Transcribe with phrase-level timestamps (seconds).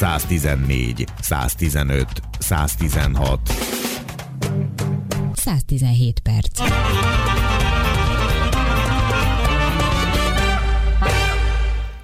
[0.00, 2.06] 114, 115,
[2.38, 3.40] 116.
[5.34, 6.60] 117 perc.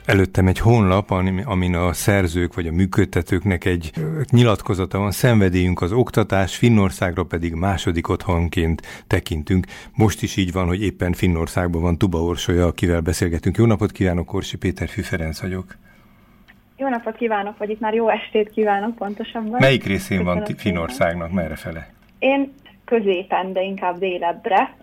[0.05, 1.11] Előttem egy honlap,
[1.45, 3.93] amin a szerzők vagy a működtetőknek egy
[4.31, 9.67] nyilatkozata van, szenvedélyünk az oktatás, Finnországra pedig második otthonként tekintünk.
[9.93, 13.57] Most is így van, hogy éppen Finnországban van Tuba Orsolya, akivel beszélgetünk.
[13.57, 15.77] Jó napot kívánok, Orsi Péter Füferenc vagyok.
[16.77, 19.61] Jó napot kívánok, vagy itt már jó estét kívánok pontosabban.
[19.61, 21.89] Melyik részén van Finnországnak, merre fele?
[22.19, 22.53] Én
[22.85, 24.75] középen, de inkább délebbre.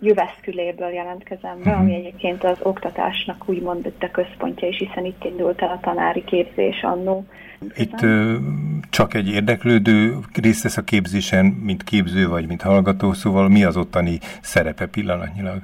[0.00, 1.80] Jöveszküléből jelentkezem be, uh-huh.
[1.80, 6.24] ami egyébként az oktatásnak úgymond itt a központja is, hiszen itt indult el a tanári
[6.24, 7.24] képzés annó.
[7.76, 8.36] Itt ö,
[8.90, 13.76] csak egy érdeklődő részt vesz a képzésen, mint képző vagy mint hallgató, szóval mi az
[13.76, 15.58] ottani szerepe pillanatnyilag?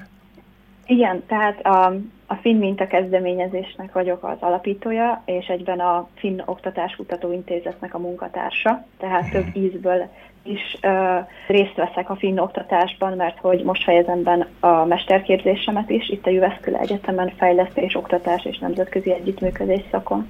[0.87, 1.95] Igen, tehát a,
[2.31, 8.85] a Finn Minta kezdeményezésnek vagyok az alapítója, és egyben a Finn Oktatáskutató Intézetnek a munkatársa,
[8.99, 10.09] tehát több ízből
[10.49, 16.09] is uh, részt veszek a finn oktatásban, mert hogy most fejezem be a mesterképzésemet is,
[16.09, 20.27] itt a Jüveszküle Egyetemen fejlesztés, oktatás és nemzetközi együttműködés szakon.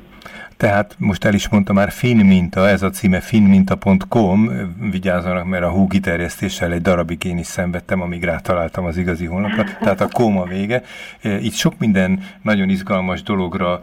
[0.56, 4.50] Tehát most el is mondta már Finn Minta, ez a címe finnminta.com,
[4.90, 9.64] vigyázzanak, mert a hú kiterjesztéssel egy darabig én is szenvedtem, amíg rátaláltam az igazi honlapra,
[9.80, 10.82] tehát a koma vége.
[11.22, 13.80] Itt sok minden nagyon izgalmas dologra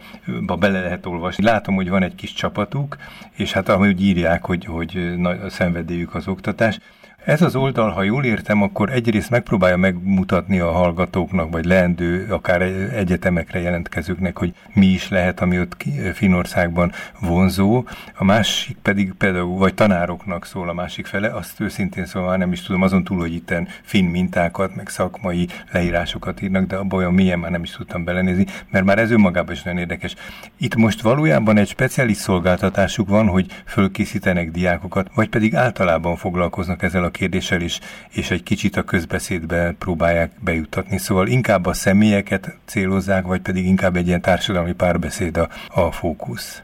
[0.60, 1.44] bele lehet olvasni.
[1.44, 2.98] Látom, hogy van egy kis csapatuk,
[3.36, 5.14] és hát ahogy írják, hogy, hogy
[5.48, 6.80] szenvedélyük az oktatás.
[7.26, 12.62] Ez az oldal, ha jól értem, akkor egyrészt megpróbálja megmutatni a hallgatóknak, vagy leendő, akár
[12.96, 17.84] egyetemekre jelentkezőknek, hogy mi is lehet, ami ott Finországban vonzó,
[18.16, 22.52] a másik pedig pedagóg, vagy tanároknak szól a másik fele, azt őszintén szóval már nem
[22.52, 27.14] is tudom, azon túl, hogy itten finn mintákat, meg szakmai leírásokat írnak, de abban olyan
[27.14, 30.16] milyen már nem is tudtam belenézni, mert már ez önmagában is nagyon érdekes.
[30.58, 37.04] Itt most valójában egy speciális szolgáltatásuk van, hogy fölkészítenek diákokat, vagy pedig általában foglalkoznak ezzel
[37.04, 37.80] a kérdéssel is,
[38.12, 40.98] és egy kicsit a közbeszédbe próbálják bejutatni.
[40.98, 46.64] Szóval inkább a személyeket célozzák, vagy pedig inkább egy ilyen társadalmi párbeszéd a, a fókusz.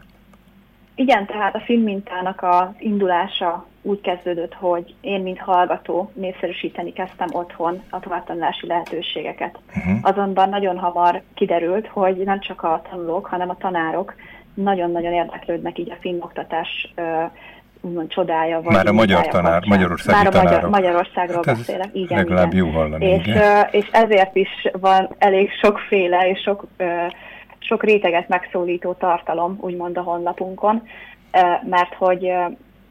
[0.96, 7.82] Igen, tehát a filmmintának az indulása úgy kezdődött, hogy én, mint hallgató, népszerűsíteni kezdtem otthon
[7.90, 9.60] a továbbtanulási lehetőségeket.
[9.68, 9.98] Uh-huh.
[10.02, 14.16] Azonban nagyon hamar kiderült, hogy nem csak a tanulók, hanem a tanárok
[14.54, 16.94] nagyon-nagyon érdeklődnek így a filmoktatás
[17.82, 18.62] úgymond csodája.
[18.62, 20.70] Vagy Már a magyar tanár, magyarországi Már a magyar, tanárok.
[20.70, 22.18] Magyarországról hát beszélek, igen.
[22.18, 22.66] Legalább igen.
[22.66, 23.06] jó hallani.
[23.06, 23.68] És, igen.
[23.72, 24.50] és ezért is
[24.80, 26.68] van elég sokféle és sok,
[27.60, 30.88] sok réteget megszólító tartalom, úgymond a honlapunkon,
[31.70, 32.32] mert hogy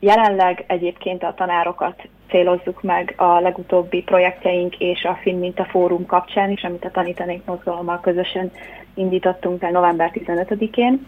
[0.01, 6.51] jelenleg egyébként a tanárokat célozzuk meg a legutóbbi projektjeink és a Finn Minta Fórum kapcsán
[6.51, 8.51] is, amit a Tanítanék Mozgalommal közösen
[8.95, 11.07] indítottunk el november 15-én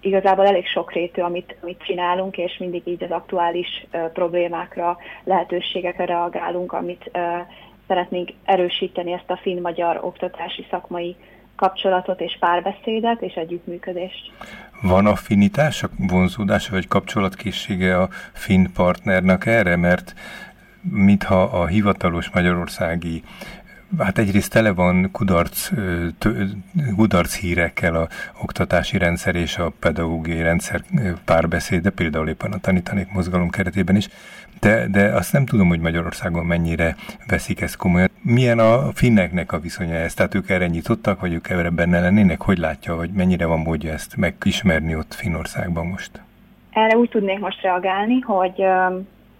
[0.00, 6.72] igazából elég sokrétű, amit, amit csinálunk, és mindig így az aktuális uh, problémákra, lehetőségekre reagálunk,
[6.72, 7.22] amit uh,
[7.86, 11.16] szeretnénk erősíteni ezt a finn-magyar oktatási szakmai
[11.56, 14.32] kapcsolatot és párbeszédet és együttműködést.
[14.82, 20.14] Van affinitás, vonzódás vagy kapcsolatkészsége a finn partnernek erre, mert
[20.90, 23.22] mintha a hivatalos magyarországi
[23.98, 25.70] Hát egyrészt tele van kudarc,
[26.96, 28.08] kudarc hírekkel a
[28.42, 30.82] oktatási rendszer és a pedagógiai rendszer
[31.24, 34.08] párbeszéde, például éppen a tanítanék mozgalom keretében is,
[34.60, 36.96] de, de azt nem tudom, hogy Magyarországon mennyire
[37.26, 38.10] veszik ezt komolyan.
[38.22, 40.14] Milyen a finneknek a viszonya ez?
[40.14, 42.42] Tehát ők erre nyitottak, vagy ők erre benne lennének?
[42.42, 46.22] Hogy látja, hogy mennyire van módja ezt megismerni ott Finnországban most?
[46.70, 48.64] Erre úgy tudnék most reagálni, hogy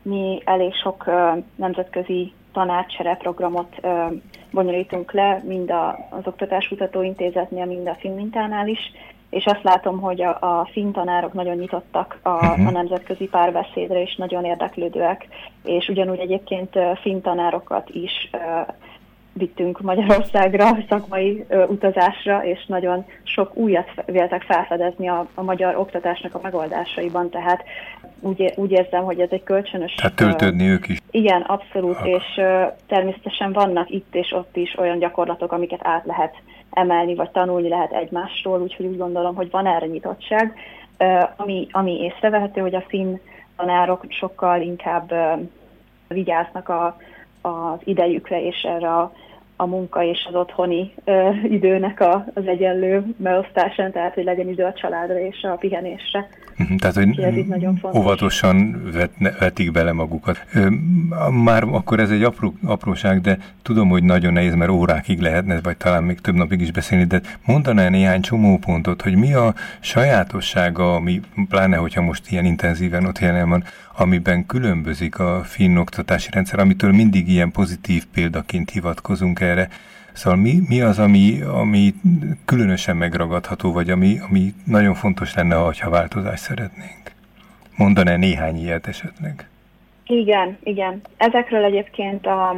[0.03, 1.11] mi elég sok
[1.55, 4.13] nemzetközi tanácsere programot uh,
[4.51, 8.93] bonyolítunk le, mind a, az Oktatáskutató Intézetnél, mind a Finmintánál is,
[9.31, 12.67] és azt látom, hogy a, a finn tanárok nagyon nyitottak a, uh-huh.
[12.67, 15.29] a nemzetközi párbeszédre, és nagyon érdeklődőek,
[15.65, 18.75] és ugyanúgy egyébként finn tanárokat is uh,
[19.33, 26.35] vittünk Magyarországra szakmai ö, utazásra, és nagyon sok újat véltek felfedezni a, a magyar oktatásnak
[26.35, 27.65] a megoldásaiban, tehát
[28.21, 29.95] úgy, úgy érzem, hogy ez egy kölcsönös...
[29.95, 30.99] Tehát töltődni ők is.
[31.11, 32.07] Igen, abszolút, ha.
[32.07, 32.25] és
[32.87, 36.35] természetesen vannak itt és ott is olyan gyakorlatok, amiket át lehet
[36.71, 40.55] emelni, vagy tanulni lehet egymásról, úgyhogy úgy gondolom, hogy van erre nyitottság.
[41.37, 43.17] Ami, ami észrevehető, hogy a finn
[43.57, 45.13] tanárok sokkal inkább
[46.09, 46.97] vigyáznak a,
[47.41, 49.13] az idejükre és erre a
[49.61, 54.65] a munka és az otthoni ö, időnek a, az egyenlő beosztásán, tehát hogy legyen idő
[54.65, 56.29] a családra és a pihenésre.
[56.57, 60.47] Mhm, tehát, hogy ez nagyon óvatosan vet, vetik bele magukat.
[61.45, 65.77] Már akkor ez egy apró, apróság, de tudom, hogy nagyon nehéz, mert órákig lehetne, vagy
[65.77, 71.21] talán még több napig is beszélni, de mondaná néhány csomópontot, hogy mi a sajátossága, ami,
[71.49, 73.65] pláne, hogyha most ilyen intenzíven ott jelen van,
[73.97, 79.69] amiben különbözik a finn oktatási rendszer, amitől mindig ilyen pozitív példaként hivatkozunk erre.
[80.13, 81.95] Szóval mi, mi az, ami, ami
[82.45, 87.13] különösen megragadható, vagy ami, ami nagyon fontos lenne, ha változást szeretnénk?
[87.77, 89.49] Mondaná néhány ilyet esetleg?
[90.07, 91.01] Igen, igen.
[91.17, 92.49] Ezekről egyébként a,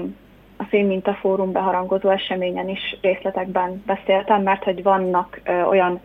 [0.57, 6.01] a Filmminta Fórum beharangozó eseményen is részletekben beszéltem, mert hogy vannak ö, olyan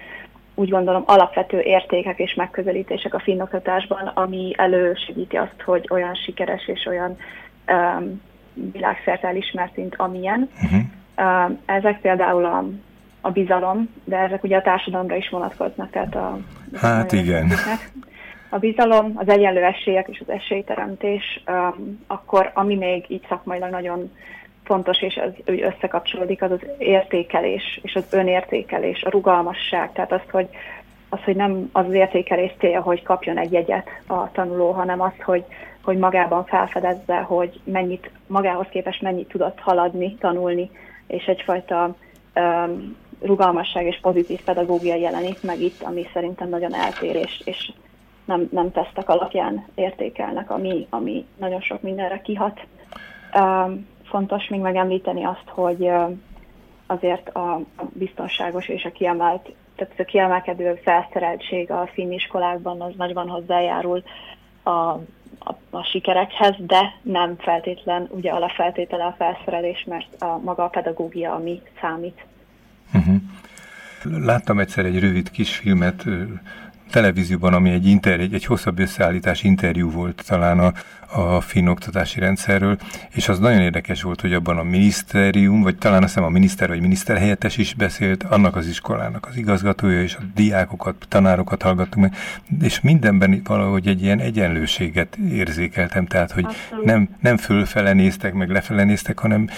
[0.56, 6.86] úgy gondolom alapvető értékek és megközelítések a finnoktatásban, ami elősegíti azt, hogy olyan sikeres és
[6.86, 7.18] olyan
[8.72, 10.50] világszerte elismert, mint amilyen.
[10.64, 11.58] Uh-huh.
[11.66, 12.66] Ezek például a,
[13.22, 16.40] a bizalom, de ezek ugye a társadalomra is vonatkoznak, tehát a...
[16.76, 17.52] Hát igen.
[18.50, 24.12] A bizalom, az egyenlő esélyek és az esélyteremtés, um, akkor ami még így szakmailag nagyon
[24.64, 30.22] fontos, és ez úgy összekapcsolódik, az az értékelés, és az önértékelés, a rugalmasság, tehát az,
[30.32, 30.48] hogy,
[31.10, 35.14] az, hogy nem az, az értékelés célja, hogy kapjon egy jegyet a tanuló, hanem az,
[35.24, 35.46] hogy,
[35.88, 40.72] hogy magában felfedezze, hogy mennyit, magához képest mennyit tudott haladni, tanulni,
[41.08, 41.96] és egyfajta
[42.36, 47.72] um, rugalmasság és pozitív pedagógia jelenik meg itt, ami szerintem nagyon eltérés, és
[48.26, 52.60] nem, nem tesztek alapján értékelnek, ami, ami nagyon sok mindenre kihat.
[53.40, 55.90] Um, fontos még megemlíteni azt, hogy
[56.86, 57.60] azért a
[57.94, 64.04] biztonságos és a kiemelt, tehát a kiemelkedő felszereltség a finn iskolákban az nagyban hozzájárul
[64.64, 65.00] a,
[65.40, 71.34] a, a sikerekhez, de nem feltétlen ugye alapfeltétele a felszerelés, mert a maga a pedagógia,
[71.34, 72.26] ami számít.
[72.94, 73.16] Uh-huh.
[74.26, 76.04] Láttam egyszer egy rövid kis filmet,
[76.92, 80.74] televízióban, ami egy, inter, egy, egy hosszabb összeállítás interjú volt talán a,
[81.08, 82.78] a finn oktatási rendszerről,
[83.10, 86.68] és az nagyon érdekes volt, hogy abban a minisztérium, vagy talán azt hiszem a miniszter
[86.68, 92.20] vagy miniszterhelyettes is beszélt, annak az iskolának az igazgatója, és a diákokat, tanárokat hallgattunk meg,
[92.62, 96.46] és mindenben valahogy egy ilyen egyenlőséget érzékeltem, tehát, hogy
[96.84, 99.50] nem, nem fölfele néztek, meg lefele néztek, hanem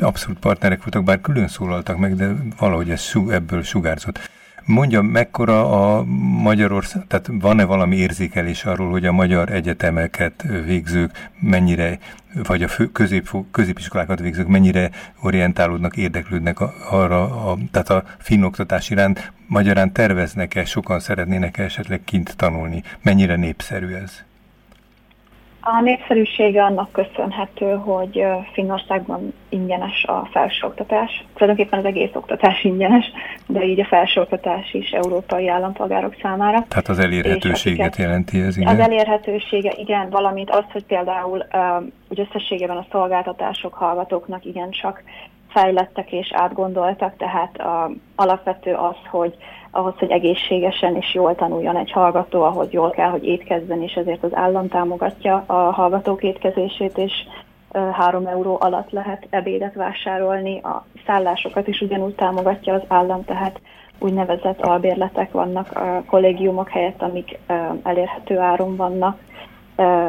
[0.00, 4.30] abszolút partnerek voltak, bár külön szólaltak meg, de valahogy ez ebből sugárzott.
[4.64, 6.04] Mondja, mekkora a
[6.42, 11.98] Magyarország, tehát van-e valami érzékelés arról, hogy a magyar egyetemeket végzők mennyire,
[12.46, 14.90] vagy a fő, közép, középiskolákat végzők mennyire
[15.20, 16.60] orientálódnak, érdeklődnek
[16.90, 22.82] arra, a, tehát a finn oktatás iránt, magyarán terveznek-e, sokan szeretnének -e esetleg kint tanulni?
[23.02, 24.24] Mennyire népszerű ez?
[25.60, 31.24] A népszerűsége annak köszönhető, hogy Finnországban ingyenes a felsőoktatás.
[31.34, 33.12] Tulajdonképpen az egész oktatás ingyenes,
[33.46, 36.64] de így a felsőoktatás is európai állampolgárok számára.
[36.68, 38.74] Tehát az elérhetőséget akiket, jelenti ez, igen?
[38.74, 41.46] Az elérhetősége, igen, valamint az, hogy például
[42.08, 45.02] úgy összességében a szolgáltatások hallgatóknak igencsak
[45.48, 49.34] fejlettek és átgondoltak, tehát a, alapvető az, hogy
[49.70, 54.22] ahhoz, hogy egészségesen és jól tanuljon egy hallgató, ahhoz jól kell, hogy étkezzen, és ezért
[54.24, 57.12] az állam támogatja a hallgatók étkezését, és
[57.92, 63.60] 3 euró alatt lehet ebédet vásárolni, a szállásokat is ugyanúgy támogatja az állam, tehát
[63.98, 67.38] úgynevezett albérletek vannak a kollégiumok helyett, amik
[67.82, 69.18] elérhető áron vannak,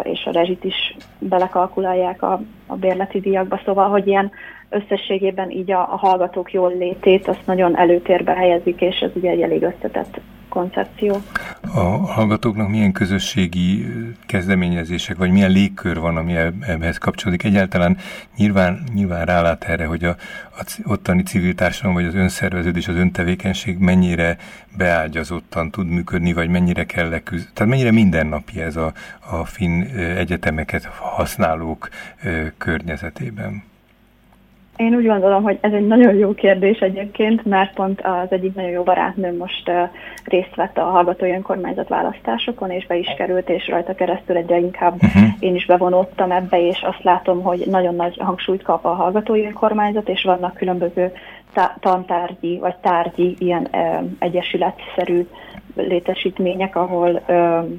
[0.03, 4.31] és a rezsit is belekalkulálják a, a bérleti díjakba, szóval, hogy ilyen
[4.69, 9.41] összességében így a, a hallgatók jól létét azt nagyon előtérbe helyezik, és ez ugye egy
[9.41, 10.19] elég összetett
[10.49, 11.15] koncepció.
[11.73, 11.79] A
[12.11, 13.87] hallgatóknak milyen közösségi
[14.25, 17.43] kezdeményezések, vagy milyen légkör van, ami ebben kapcsolódik?
[17.43, 17.97] Egyáltalán
[18.37, 20.15] nyilván, nyilván rálát erre, hogy a,
[20.57, 24.37] a ottani civil társadalom, vagy az önszerveződés, az öntevékenység mennyire
[24.77, 27.53] beágyazottan tud működni, vagy mennyire kell leküzdeni.
[27.53, 31.89] Tehát mennyire mindennapi ez a, a finn egyetemeket használók
[32.57, 33.63] környezetében?
[34.81, 38.71] Én úgy gondolom, hogy ez egy nagyon jó kérdés egyébként, mert pont az egyik nagyon
[38.71, 39.71] jó barátnőm most
[40.23, 44.93] részt vett a hallgatói önkormányzat választásokon, és be is került, és rajta keresztül egyre inkább
[44.93, 45.23] uh-huh.
[45.39, 50.09] én is bevonódtam ebbe, és azt látom, hogy nagyon nagy hangsúlyt kap a hallgatói önkormányzat,
[50.09, 51.11] és vannak különböző
[51.79, 55.27] tantárgyi vagy tárgyi ilyen uh, egyesületszerű
[55.75, 57.23] létesítmények, ahol,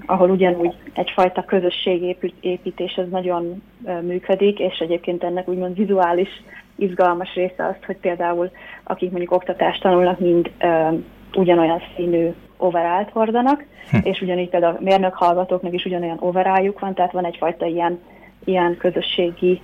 [0.06, 3.62] ahol ugyanúgy egyfajta közösségépítés ez nagyon
[4.00, 6.28] működik, és egyébként ennek úgymond vizuális
[6.76, 8.50] izgalmas része az, hogy például
[8.84, 10.50] akik mondjuk oktatást tanulnak, mind
[11.34, 13.96] ugyanolyan színű overált hordanak, hm.
[14.02, 17.98] és ugyanígy például a mérnök hallgatóknak is ugyanolyan overáljuk van, tehát van egyfajta ilyen
[18.44, 19.60] ilyen közösségi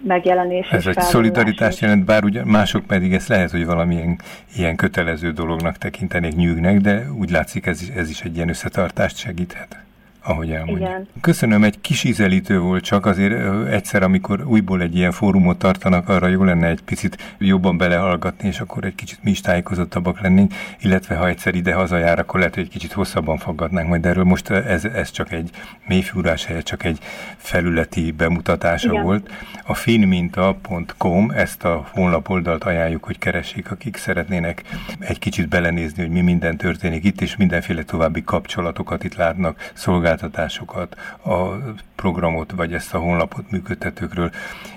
[0.00, 0.68] megjelenés.
[0.70, 4.18] Ez egy szolidaritást jelent, bár ugye mások pedig ezt lehet, hogy valamilyen
[4.56, 9.87] ilyen kötelező dolognak tekintenék nyűgnek, de úgy látszik ez, ez is egy ilyen összetartást segíthet
[10.28, 10.86] ahogy elmondja.
[10.86, 11.08] Igen.
[11.20, 16.26] Köszönöm, egy kis ízelítő volt csak, azért egyszer, amikor újból egy ilyen fórumot tartanak, arra
[16.26, 21.16] jó lenne egy picit jobban belehallgatni, és akkor egy kicsit mi is tájékozottabbak lennénk, illetve
[21.16, 24.24] ha egyszer ide hazajár, akkor lehet, hogy egy kicsit hosszabban faggatnánk majd erről.
[24.24, 25.50] Most ez, ez csak egy
[25.86, 26.98] mélyfúrás helyett, csak egy
[27.36, 29.02] felületi bemutatása Igen.
[29.02, 29.30] volt.
[29.66, 34.62] A finminta.com, ezt a honlapoldalt ajánljuk, hogy keressék, akik szeretnének
[34.98, 40.17] egy kicsit belenézni, hogy mi minden történik itt, és mindenféle további kapcsolatokat itt látnak, szolgáltatásokat,
[40.18, 41.56] szolgáltatásokat, a
[41.96, 44.30] programot, vagy ezt a honlapot működtetőkről,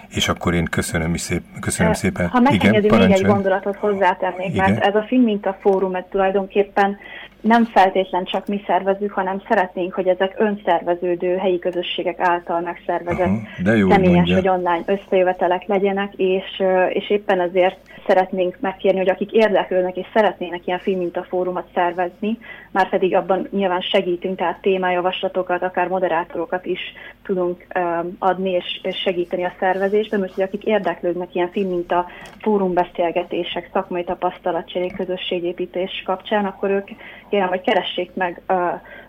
[0.10, 2.28] és akkor én köszönöm, szép, köszönöm szépen.
[2.28, 4.72] Ha megengedi, még egy gondolatot hozzátennék, Igen.
[4.72, 6.98] mert ez a Filminta Fórum, ez tulajdonképpen
[7.42, 13.64] nem feltétlen csak mi szervezünk, hanem szeretnénk, hogy ezek önszerveződő helyi közösségek által megszervezett Aha,
[13.64, 14.36] de jó, személyes mondja.
[14.36, 20.68] vagy online összejövetelek legyenek, és, és éppen ezért szeretnénk megkérni, hogy akik érdeklődnek és szeretnének
[20.68, 22.38] ilyen filmintafórumot szervezni,
[22.72, 26.80] már pedig abban nyilván segítünk, tehát témájavaslatokat, akár moderátorokat is
[27.24, 32.06] tudunk um, adni és, és segíteni a szervezésben, most, hogy akik érdeklődnek ilyen filmminta
[32.40, 36.90] fórumbeszélgetések, szakmai tapasztalatcserék, közösségépítés kapcsán, akkor ők
[37.32, 38.58] kérem, hogy keressék meg uh,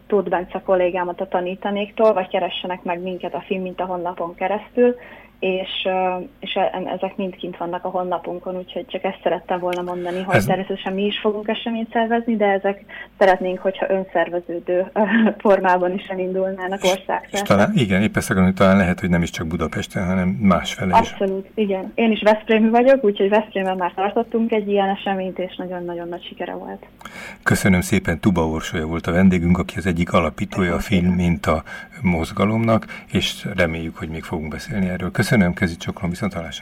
[0.07, 4.97] Tóth Bence kollégámat a tanítanéktól, vagy keressenek meg minket a Filmminta honlapon keresztül,
[5.43, 5.89] és,
[6.41, 10.37] és e, ezek mind kint vannak a honlapunkon, úgyhogy csak ezt szerettem volna mondani, hogy
[10.37, 10.45] Ez...
[10.45, 12.85] természetesen mi is fogunk eseményt szervezni, de ezek
[13.19, 14.91] szeretnénk, hogyha önszerveződő
[15.39, 17.47] formában is elindulnának országszerte.
[17.47, 21.11] Talán, igen, épp ezt akarom, talán lehet, hogy nem is csak Budapesten, hanem másfele is.
[21.11, 21.93] Abszolút, igen.
[21.95, 26.53] Én is Veszprémi vagyok, úgyhogy Veszprémben már tartottunk egy ilyen eseményt, és nagyon-nagyon nagy sikere
[26.55, 26.87] volt.
[27.43, 31.63] Köszönöm szépen, Tuba Orsolya volt a vendégünk, aki az egyik alapítója a film, mint a
[32.03, 35.11] mozgalomnak, és reméljük, hogy még fogunk beszélni erről.
[35.11, 36.61] Köszönöm, kezi csoklom, viszont hallásra.